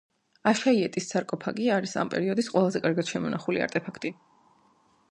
[0.51, 4.15] აშაიეტის სარკოფაგი არის ამ პერიოდის ყველაზე კარგად შემონახული არტეფაქტი.